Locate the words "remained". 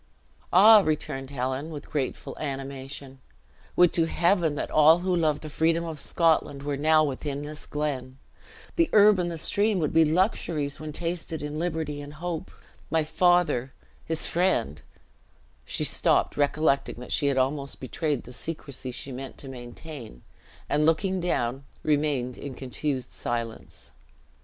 21.83-22.39